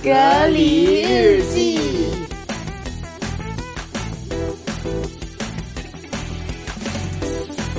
[0.00, 1.78] 隔离日记。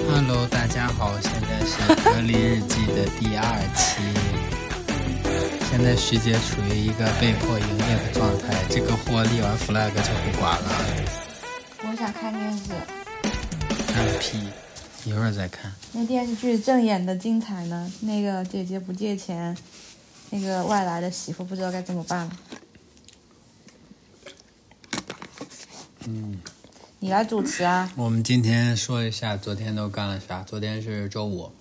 [0.09, 4.01] Hello，大家好，现在是隔离日记的第二期。
[5.71, 10.69] 现在徐姐处于一个被迫营业的状态，这个货立完 flag 就不管了。
[11.83, 12.73] 我想看电视，
[13.93, 14.39] 看个屁！
[15.05, 15.71] 一会儿再看。
[15.93, 17.89] 那电视剧正演的精彩呢。
[18.01, 19.55] 那个姐姐不借钱，
[20.31, 22.31] 那个外来的媳妇不知道该怎么办了。
[26.05, 26.39] 嗯，
[26.99, 27.91] 你来主持啊。
[27.95, 30.43] 我们今天说一下昨天都干了啥。
[30.43, 31.51] 昨天是周五，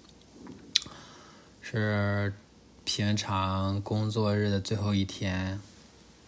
[1.60, 2.32] 是
[2.84, 5.60] 平常工作日的最后一天，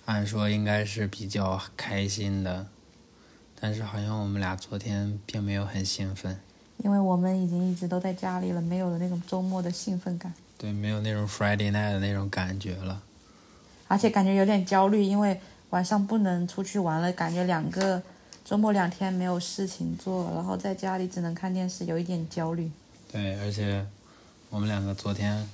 [0.04, 2.66] 按说应该是比较开心的，
[3.58, 6.40] 但是好像我们俩昨天并没有很兴奋。
[6.78, 13.00] 因为我们已经一直都在家里了，没有了那种周末的兴奋感，对，没有那种 Friday night 的那种感觉了。
[13.88, 18.02] 而且感觉有点焦虑，因为晚上不能出去玩了，感觉两个
[18.44, 22.70] 周末两天没有事情做，然后在家里只能看电视，有一点焦虑。
[23.10, 23.86] 对，而且
[24.50, 25.48] 我们两个昨天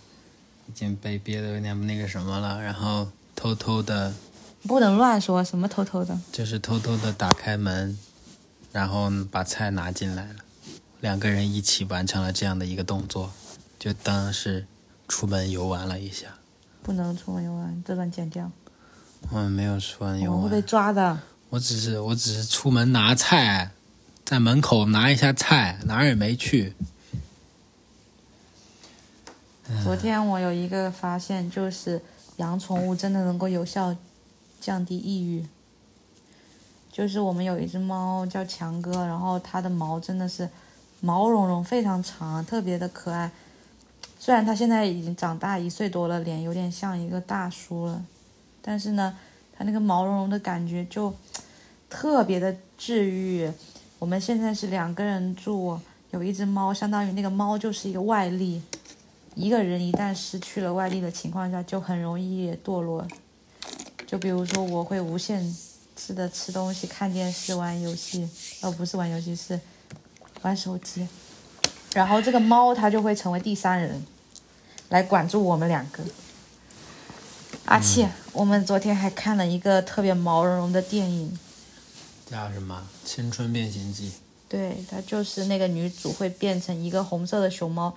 [0.66, 4.12] 已经被憋得有点那个什么了，然后偷偷的，
[4.66, 7.96] 不能乱说，什么偷偷的，就是偷偷的打开门，
[8.72, 10.36] 然后把菜拿进来了。
[11.00, 13.30] 两个人一起完成了这样的一个动作，
[13.78, 14.66] 就当是
[15.08, 16.26] 出门游玩了一下。
[16.82, 18.50] 不能出门游玩，这段剪掉。
[19.30, 21.18] 我们没有出门游我会被，抓的。
[21.48, 23.72] 我只是我只是出门拿菜，
[24.24, 26.74] 在门口拿一下菜，哪儿也没去。
[29.82, 32.00] 昨天我有一个发现，就是
[32.36, 33.96] 养宠物真的能够有效
[34.60, 35.44] 降低抑郁。
[36.92, 40.48] 就是我们有一只猫叫强哥，然后它的毛真的是
[41.00, 43.30] 毛茸茸，非常长，特别的可爱。
[44.18, 48.04] 虽然他现在已经长大一岁多了，脸有点像一个大叔了，
[48.60, 49.16] 但是呢，
[49.56, 51.14] 他那个毛茸茸的感觉就
[51.88, 53.50] 特别的治愈。
[53.98, 55.78] 我们现在是两个人住，
[56.10, 58.62] 有一只猫，相当于那个猫就是一个外力。
[59.34, 63.06] 一个人一旦失去了外力的情况下，就很容易堕落。
[64.06, 65.54] 就比如说，我会无限
[65.94, 68.26] 制的吃东西、看电视、玩游戏，
[68.62, 69.60] 呃，不是玩游戏，是
[70.40, 71.06] 玩手机。
[71.96, 74.04] 然后这个猫它就会成为第三人，
[74.90, 76.04] 来管住我们两个。
[77.64, 81.38] 而且我们昨天还看了一个特别毛茸茸的电影，
[82.30, 84.10] 叫什么《青春变形记》？
[84.46, 87.94] 对，它就是那个女主会变成一个红色的熊猫，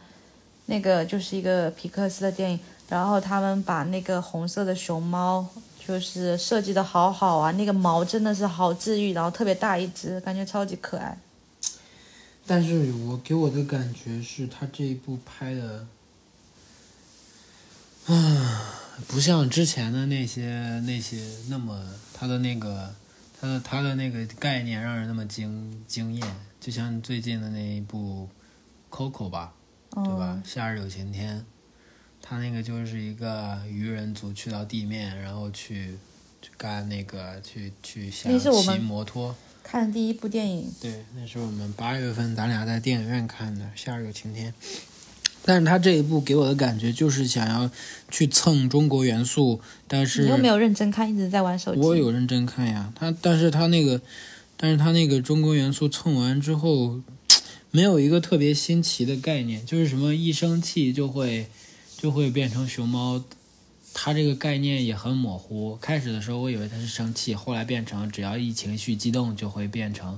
[0.67, 2.57] 那个就是一个皮克斯的电影，
[2.87, 5.45] 然后他们把那个红色的熊猫
[5.85, 11.17] 就是设计的好好啊，那个毛真的是好治愈，然后特别大一只，感觉超级可爱。
[12.51, 15.85] 但是我给我的感觉是他这一部拍的，
[18.07, 18.73] 啊，
[19.07, 21.79] 不像之前的那些那些那么
[22.11, 22.91] 他的那个
[23.39, 28.27] 他的他的那个概念让人那么惊惊艳，就像最近的那一部
[28.97, 29.53] 《Coco》吧，
[29.91, 30.33] 对吧？
[30.35, 31.45] 嗯，夏日有晴天，
[32.19, 35.99] 他那个就是一个渔人族去到地面，然后去
[36.41, 39.35] 去干那个去去想骑那是我们摩托。
[39.71, 44.51] 看的第一部电影，对，那是我们八月份咱俩在电影院看的《夏日有晴天》，
[45.45, 47.69] 但是他这一部给我的感觉就是想要
[48.09, 51.81] 去蹭中国元素，但是你又没有认真看，一直在玩手机。
[51.81, 54.01] 我有认真看呀，他但是他那个，
[54.57, 56.99] 但是他那个中国元素蹭完之后，
[57.69, 61.45] 没有一个特别新奇的概念，就是什么一生气就会
[61.95, 63.23] 就会变成熊猫，
[64.01, 65.75] 他这个概念也很模糊。
[65.75, 70.17] 开始的时候我以为他是生气，后来变成只要一情绪激动就会变成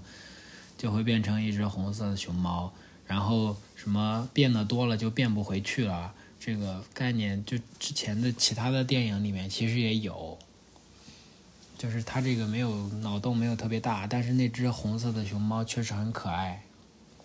[0.78, 2.72] 就会变成一只红色的熊猫，
[3.08, 6.14] 然后什么变得多了就变不回去了。
[6.40, 10.38] 这个概念就之前的其他的电影里面其实也有，
[11.76, 16.62] 就是它这个没有脑洞没有特别大，但是那只红色的熊猫确实很可爱。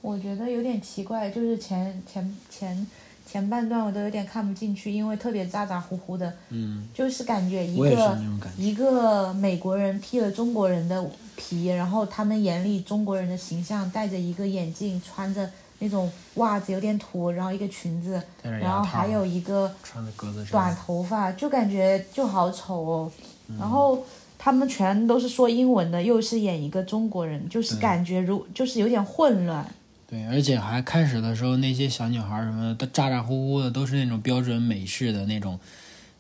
[0.01, 2.87] 我觉得有点奇怪，就是前前前
[3.27, 8.17] 前半段我都有点看不进去，因为特别咋咋呼呼的，嗯，就是感觉一个。
[8.57, 11.05] 一个美国人披了中国人的
[11.37, 23.13] 皮，然后他们眼里中国人的形象，戴着一个眼镜，穿着那种袜子有点土，然后一个裙子，然后还有一个穿的格子，短头发，就感觉就好丑哦。
[23.49, 24.05] 嗯然后
[24.39, 29.69] 他们全都是说英文的，又是演一个中国人，就是感觉如就是有点混乱。
[30.09, 35.59] 对，而且还开始的时候那些小女孩什么的，都咋咋呼呼的，都是那种标准美式的那种，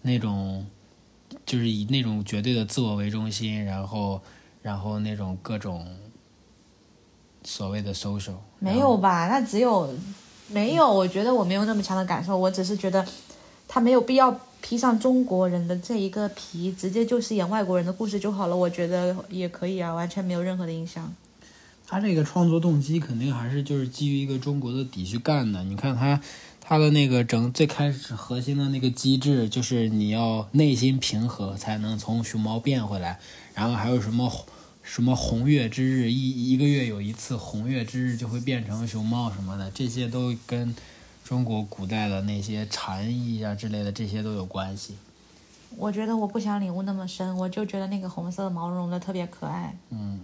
[0.02, 0.66] 那种，
[1.46, 4.20] 就是以那种绝对的自我为中心，然后，
[4.60, 5.86] 然后那种各种
[7.44, 9.28] 所谓的 social，没有吧？
[9.28, 9.94] 那只有
[10.48, 13.06] 没有，我觉得我没有那么强的感受，我只是觉得
[13.68, 21.14] 他没有必要披上中国人的这一个皮，直接就是演外国人的故事就好了，我觉得也可以啊，完全没有任何的影响。
[21.86, 25.62] 他这个创作动机肯定还是就是基于一个中国的底去干的。
[25.62, 26.20] 你看他
[26.60, 33.20] 他的那个整最开始核心的那个机制，就是你要内心平和才能从熊猫变回来。
[33.54, 34.30] 然后还有什么
[34.82, 40.74] 什么红月之日，一一个月有一次红月之日就会变成熊猫什么的，这些都跟
[41.24, 44.94] 中国古代的那些禅意啊之类的这些都有关系。
[45.76, 49.76] 我觉得我不想领悟那么深，我就觉得那个红色毛茸茸的特别可爱。
[49.90, 50.20] 嗯。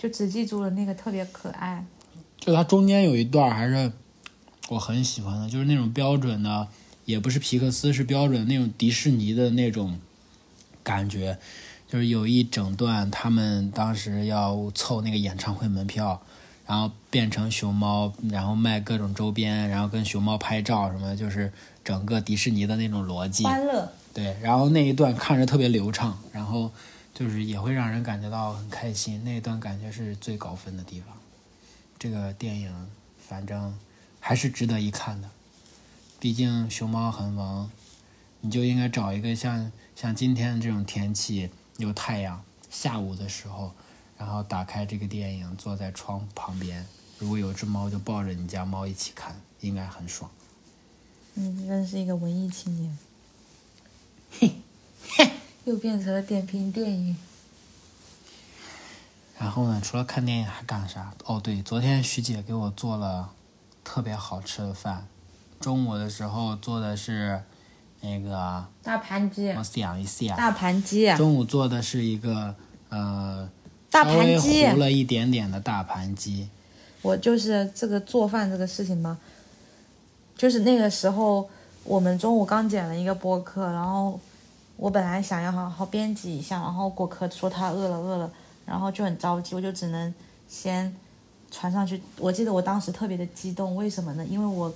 [0.00, 1.84] 就只记住了那个特别可爱，
[2.38, 3.92] 就它中间有一段还是
[4.70, 6.68] 我很喜欢的，就是那种标准的，
[7.04, 9.98] 也不是皮克斯，是标准那种迪士尼的那种
[10.82, 11.36] 感觉。
[11.86, 16.22] 就是有一整段，他们当时要凑那个演唱会门票，
[16.64, 21.52] 然后变成熊猫，然后卖各种周边，然后跟熊猫拍照什么，就是
[21.84, 23.44] 整个迪士尼的那种逻辑。
[23.44, 23.92] 欢乐。
[24.14, 26.72] 对，然后那一段看着特别流畅，然后。
[27.12, 31.16] 就是也会让人感觉到很开心，那段感觉是最高分的地方。
[31.98, 33.78] 这个电影反正
[34.18, 35.28] 还是值得一看的，
[36.18, 37.70] 毕竟熊猫很萌，
[38.40, 43.72] 你就应该找一个像像今天这种天气有太阳下午的时候，
[44.16, 46.86] 然后打开这个电影，坐在窗旁边，
[47.18, 50.30] 如果有只猫就抱着你家猫一起看，应该很爽。
[51.34, 52.98] 嗯，真是一个文艺青年。
[54.30, 54.52] 嘿，
[55.06, 55.30] 嘿。
[55.70, 57.16] 又变成了点评电影。
[59.38, 59.80] 然后呢？
[59.82, 61.14] 除了看电影还干啥？
[61.24, 63.30] 哦，对，昨天徐姐给我做了
[63.84, 65.06] 特别好吃的饭。
[65.60, 67.40] 中午的时候做的是
[68.00, 69.50] 那个大盘鸡。
[69.50, 70.34] 我想一下。
[70.34, 71.14] 大盘鸡。
[71.14, 72.54] 中午做的是一个
[72.88, 73.48] 呃，
[73.90, 76.48] 大盘鸡，糊了一点点的大盘鸡。
[77.00, 79.16] 我就是这个做饭这个事情嘛，
[80.36, 81.48] 就是那个时候
[81.84, 84.18] 我们中午刚剪了一个播客，然后。
[84.80, 88.32] 我本来想要好好编辑一下，然后果壳说他饿了饿了，
[88.64, 90.14] 然后就很着急，我就只能
[90.48, 90.96] 先
[91.50, 92.00] 传上去。
[92.16, 94.24] 我记得我当时特别的激动，为什么呢？
[94.24, 94.72] 因为我，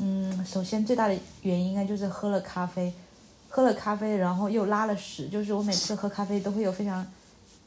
[0.00, 2.94] 嗯，首先最大的原因应该就是喝了咖啡，
[3.48, 7.04] 喝了咖啡，然后又拉了屎，就是我每次喝咖啡都会有非常，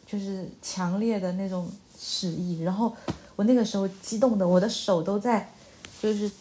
[0.08, 2.96] 就是强烈的那种屎意，然后
[3.36, 5.50] 我那个时候激动的我的手都在，
[6.02, 6.32] 就是。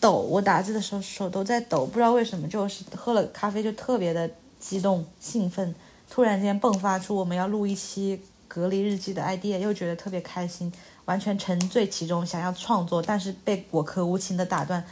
[0.00, 5.74] 抖，我打字的时候手都在抖，不知道为什么，就是喝了咖啡就特别的激动兴奋，
[6.10, 10.72] 突然间迸发出我们要录一期隔离日记的 idea，又觉得特别开心，
[11.04, 14.82] 完全沉醉其中，想要创作，但是被果壳无情的打断。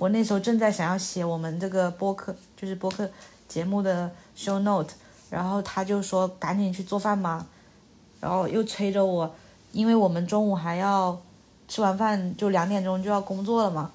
[0.00, 3.08] 我那时候正在想要写我们这个播客，就是播客
[3.48, 4.94] 节目的 show note，
[5.30, 7.46] 然后他就说赶紧去做饭嘛，
[8.20, 9.32] 然后又催着我，
[9.70, 11.16] 因为我们中午还要
[11.68, 13.92] 吃完饭就两点钟就要工作了嘛。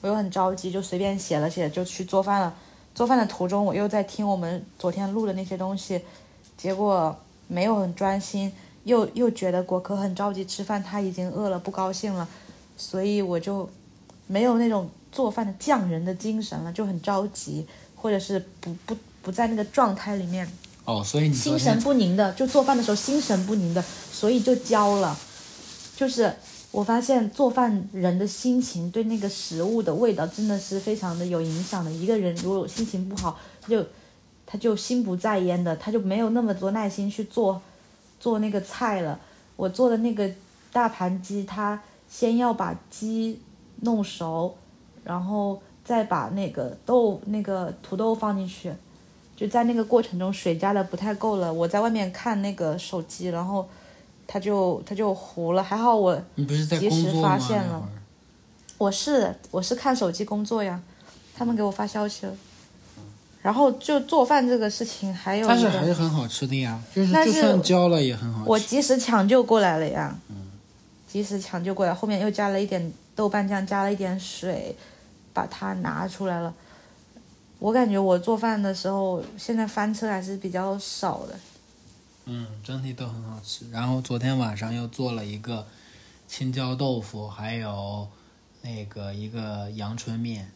[0.00, 2.54] 我又很着急，就随便写了写，就去做饭了。
[2.94, 6.02] 做饭的途中，我又在听我们昨天录的那些东西，
[6.58, 7.16] 结果
[7.46, 8.52] 没有很专心，
[8.84, 12.26] 又又觉得果壳很着急吃饭，他已经饿了，不高兴了，
[12.76, 13.68] 所以我就
[14.26, 20.50] 没有那种做饭的匠人的精神了，就很着急，或者是不不不在那个状态里面。
[20.84, 23.82] 哦，所以你心神不宁的，就做饭的时候心神不宁的，
[24.12, 25.16] 所以就焦了，
[25.96, 26.34] 就是。
[26.72, 31.90] 我发现做饭人的心情对那个食物的味道真的是非常的有影响的。
[31.90, 33.84] 一个人如果心情不好，他就
[34.46, 37.60] 他就心不在焉的，他就没有那么多耐心去做
[38.20, 39.18] 做那个菜了。
[39.56, 40.30] 我做的那个
[40.72, 43.40] 大盘鸡，他先要把鸡
[43.80, 44.54] 弄熟，
[45.02, 48.72] 然后再把那个豆那个土豆放进去，
[49.36, 51.52] 就在那个过程中水加的不太够了。
[51.52, 53.68] 我在外面看那个手机，然后。
[54.32, 57.82] 他就他就糊了，还好我及时发现了。
[58.78, 60.80] 我是我是看手机工作呀，
[61.34, 62.32] 他们给我发消息了。
[63.42, 68.48] 然后就做饭这个事情，还有但是还是很好吃的呀，就是就算焦了也很好吃。
[68.48, 70.36] 我及时抢救过来了呀，嗯，
[71.08, 74.76] 及时抢救过来，后面又加了一点豆瓣酱，加了一点水，
[75.32, 76.54] 把它拿出来了。
[77.58, 81.34] 我感觉我做饭的时候，现在翻车还是比较少的。
[82.32, 83.68] 嗯，整体都很好吃。
[83.72, 85.66] 然后昨天晚上又做了一个
[86.28, 88.06] 青椒豆腐，还有
[88.62, 90.48] 那个一个阳春面。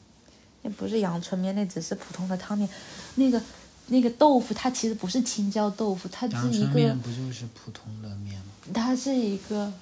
[0.62, 2.68] 那不是阳春面，那只是普通的汤面。
[3.16, 3.42] 那个
[3.88, 6.66] 那个豆腐，它其实不是青椒豆腐，它是一个。
[6.66, 8.44] 阳春面不就是普通的面吗？
[8.72, 9.72] 它是一个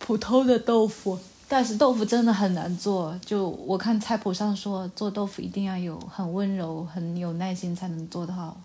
[0.00, 3.16] 普通的豆腐，但是豆腐真的很难做。
[3.24, 8.60] 就我看菜谱上说，做豆腐一定要有很温柔、很有耐心才能做得好。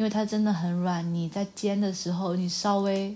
[0.00, 3.14] 因为它真的很软，你在煎的时候，你稍微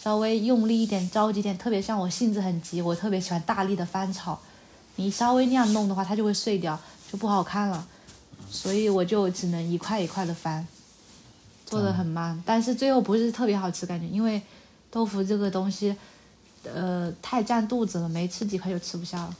[0.00, 4.38] 稍微用力一点，着急点，特别像我性子很急，我特别喜欢大力的翻炒，
[4.94, 6.78] 你稍微那样弄的话，它就会碎掉，
[7.10, 7.84] 就不好看了。
[8.48, 10.64] 所以我就只能一块一块的翻，
[11.66, 14.40] 做的很慢，但是最后不是特别好吃，感觉因为
[14.92, 15.96] 豆腐这个东西，
[16.62, 19.34] 呃，太占肚子了，没吃几块就吃不下了。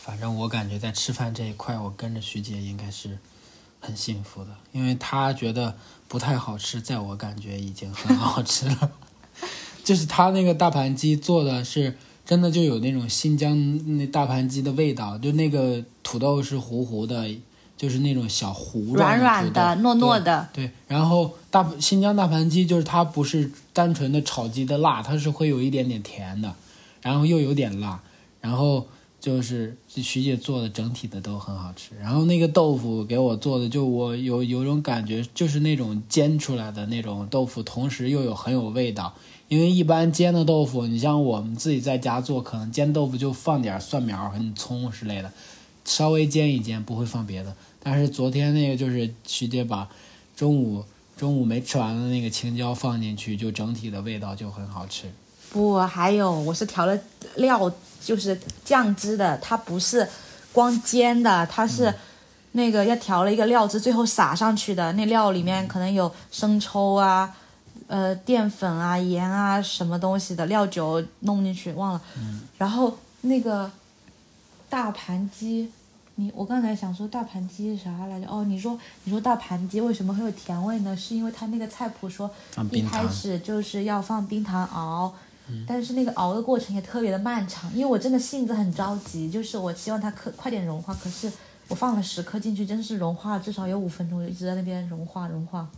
[0.00, 3.18] 反正我感觉在吃饭这一块，我跟着徐姐应该是
[3.80, 5.74] 很幸福的，因为他觉得
[6.08, 8.90] 不太好吃，在我感觉已经很好吃了。
[9.84, 17.28] 就是他那个大盘鸡做的是真的就有那种新疆那大盘鸡的味道，就那个土豆是糊糊的，
[17.76, 20.48] 就是那种小糊软软的、糯糯的。
[20.52, 26.52] 对，然后大新疆大盘鸡就是它不是单纯的炒鸡的辣，它是会有一点点甜的，
[27.02, 28.00] 然后又有点辣，
[28.40, 28.86] 然后。
[29.26, 31.96] 就是徐姐做的，整体的都很好吃。
[32.00, 39.12] 然后那个豆腐给我做的，就我有有种感觉，就是那种煎出来的那种豆腐，同时又有很有味道。
[39.48, 45.32] 因为一般煎的豆腐，你像我们自己在家做，可能煎豆腐就放点蒜苗和葱之类的，
[45.84, 47.56] 稍微煎一煎，不会放别的。
[47.82, 49.88] 但是昨天那个就是徐姐把
[50.36, 50.84] 中午
[51.16, 55.06] 中午没吃完的那个青椒放进去，就整体的味道就很好吃。
[55.56, 56.98] 不，还有我是调了
[57.36, 57.72] 料。
[57.98, 60.08] 就是酱汁的，它不是
[60.52, 61.92] 光煎的，它是
[62.52, 64.92] 那个要调了一个料汁，最后撒上去的。
[64.92, 67.34] 那料里面可能有生抽啊、
[67.88, 72.00] 呃淀粉啊、盐啊什么东西的料酒弄进去，忘了。
[72.58, 73.68] 然后那个
[74.70, 75.68] 大盘鸡，
[76.14, 78.28] 你我刚才想说大盘鸡是啥来着？
[78.28, 80.96] 哦，你说你说大盘鸡为什么会有甜味呢？
[80.96, 82.30] 是因为它那个菜谱说
[82.70, 85.12] 一开始就是要放冰糖熬。
[85.66, 90.92] 但是那个熬的过程也特别的漫长，因为我真的性子很着急，就是我希望它可快点融化。
[90.94, 91.30] 可是
[91.68, 95.68] 我放了十颗进去，真是融化至少有五分钟，一直在那边融化融化。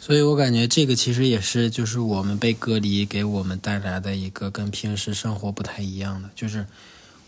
[0.00, 6.66] 所以我感觉这个其实也是，就是我们被隔离给我们带来的一个跟平时生活不太一样的，就是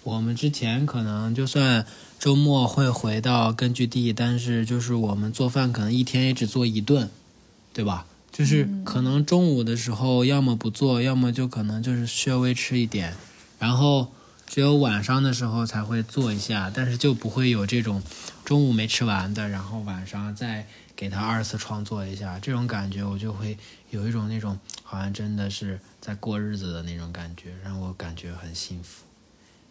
[0.02, 1.87] 我们之前可能就算
[2.18, 7.09] 周末会回到根据地，但是就是我们做饭可能一天也只做一顿，
[7.73, 8.06] 对吧？
[8.35, 13.14] 就是可能中午的时候，要么不做，要么就可能就是稍微吃一点，
[13.61, 14.11] 然后
[14.45, 18.03] 只有晚上的时候才会做一下，但是就不会有这种
[18.45, 23.57] 中午没吃完的，然后晚上再给他二次创作一下，这种感觉我就会
[23.91, 29.05] 有一种那种好像真的是在过日子的那种感觉，让我感觉很幸福。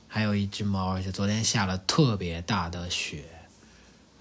[0.08, 3.25] 还有一只猫，而且昨天下了特别大的雪，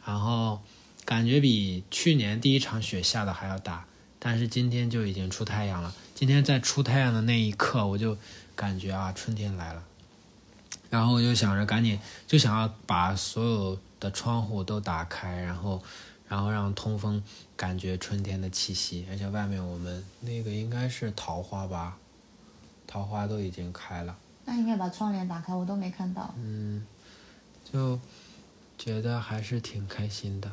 [0.05, 0.61] 然后
[1.05, 3.85] 感觉比去年第一场雪下的还要大。
[4.25, 5.93] 但是今天就已经出太阳了。
[6.15, 8.17] 今天在出太阳的那一刻，我就
[8.55, 9.83] 感觉啊，春天来了。
[10.91, 11.99] 然后我就想着赶紧，
[12.29, 15.83] 就想要把所有的窗户都打开，然后，
[16.29, 17.21] 然后让通风，
[17.57, 19.05] 感觉春天的气息。
[19.11, 21.99] 而且外面我们那个应该是桃花吧，
[22.87, 24.17] 桃花都已经开了。
[24.45, 26.33] 那应该把窗帘打开，我都没看到。
[26.37, 26.87] 嗯，
[27.73, 27.99] 就
[28.79, 30.49] 觉得还是挺开心的。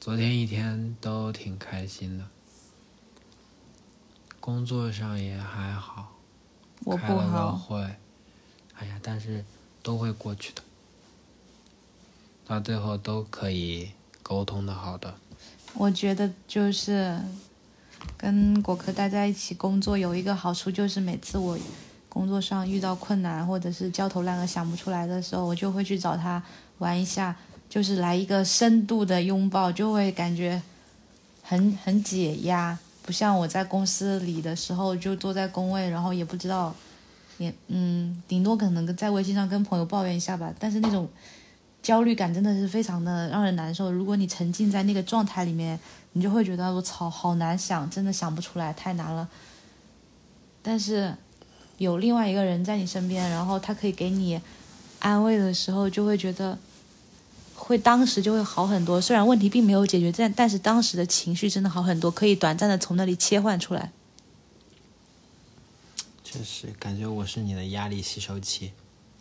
[0.00, 2.24] 昨天一天都挺开心的。
[4.40, 6.14] 工作上也还好，
[6.96, 7.80] 开了个会，
[8.74, 9.44] 哎呀，但是
[9.82, 10.62] 都会过去的，
[12.46, 13.90] 到最后都可以
[14.22, 15.14] 沟通的好的。
[15.74, 17.20] 我觉得就是
[18.16, 21.58] 跟果壳待在一起工作有一个好处，就是每次我
[22.08, 26.42] 工作上遇到困难或者是焦头烂额想不出来的时候，我就会去找他
[26.78, 27.36] 玩一下，
[27.68, 30.62] 就是来一个深度的拥抱，就会感觉
[31.42, 32.78] 很很解压。
[33.08, 36.74] 不像我在公司里的时候，就坐在工位，然后也不知道，
[37.38, 40.52] 也嗯，顶多可能在微信上跟朋友抱怨一下吧。
[40.58, 41.08] 但是那种
[41.82, 43.90] 焦虑感真的是非常的让人难受。
[43.90, 45.80] 如果你沉浸在那个状态里面，
[46.12, 49.26] 你就会觉得我操，好难想，真的想不出来，太难了。
[50.60, 51.14] 但是
[51.78, 54.38] 有另外一个人在你身边，然后他可以给你
[54.98, 56.58] 安慰的时候，就会觉得。
[57.58, 63.90] 会当时就会好很多，虽然问题并没有解决，但但是当时的情绪真的好很多，可以短暂的从那里切换出来。
[66.24, 68.72] 确实，感觉我是你的压力吸收器。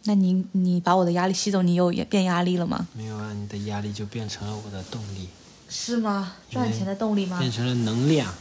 [0.03, 2.87] 那你你把我的压力吸走，你有变压力了吗？
[2.93, 5.27] 没有啊，你的压力就变成了我的动力。
[5.67, 6.33] 是吗？
[6.49, 7.39] 赚钱的动力吗？
[7.39, 8.33] 变成了能量。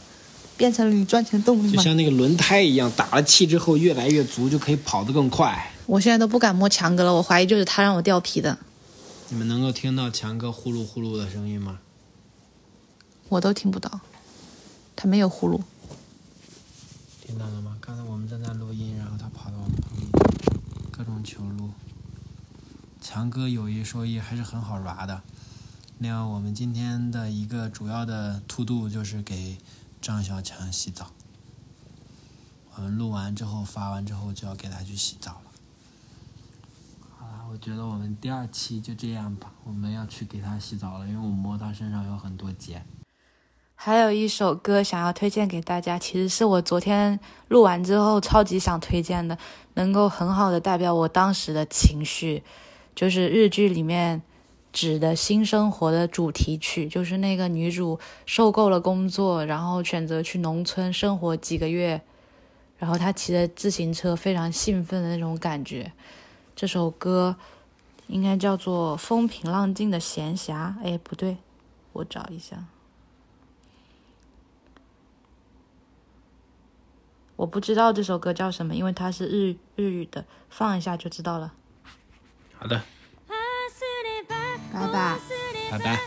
[0.55, 1.73] 变成了你赚钱动力吗？
[1.73, 5.71] 就像那个轮胎一样，打了气之后越来越足，就可以跑得更快。
[5.85, 8.57] 我现在都不敢摸强哥了，我怀疑就是他让我掉皮的。
[9.29, 11.79] 你们能够听到强哥呼噜呼噜的声音吗？
[13.27, 13.99] 我都听不到，
[14.95, 15.61] 他没有呼噜。
[17.21, 17.77] 听到了吗？
[17.81, 20.11] 刚才我们正在录音，然后他跑到我们旁边，
[20.93, 21.71] 各种求录。
[23.01, 25.21] 强哥有一说一，还是很好玩的。
[25.97, 29.57] 另外我们今天的一个主要的 to do 就是给
[30.01, 31.11] 张小强洗澡。
[32.75, 35.46] 我们录完之后发完之后就要给他去洗澡了。
[37.57, 42.85] 我觉得我们第二期就这样吧，我们要去给他洗澡了，因为我摸他身上有很多茧。
[43.73, 49.35] 还有一首歌想要推荐给大家，其实是我昨天录完之后超级想推荐的，
[49.73, 52.43] 能够很好的代表我当时的情绪，
[52.93, 54.19] 就是日剧里面
[54.71, 61.99] 《指的新生活》的主题曲，就是那个女主受够了工作，然后选择去农村生活几个月，
[62.77, 65.91] 然后她骑着自行车非常兴奋的那种感觉。
[66.57, 67.35] 这首歌
[68.07, 71.37] 应该叫做《风平浪静的闲暇》，哎，不对，
[71.93, 72.65] 我找一下。
[77.35, 81.53] 我不知道这首歌叫什么，因为它是日日语的，放一下就知道了。
[82.57, 82.81] 好的，
[84.73, 85.19] 拜拜。
[85.69, 85.99] 拜拜，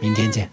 [0.00, 0.50] 明天见。